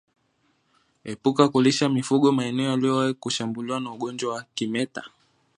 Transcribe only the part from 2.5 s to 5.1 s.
yaliyowahi kushambuliwa na ugonjwa wa kimeta